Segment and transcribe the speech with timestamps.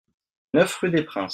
[0.55, 1.29] neuf rue Des Princes